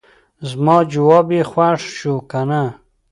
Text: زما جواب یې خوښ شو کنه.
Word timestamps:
زما 0.49 0.77
جواب 0.91 1.27
یې 1.35 1.43
خوښ 1.51 1.81
شو 1.97 2.15
کنه. 2.31 2.61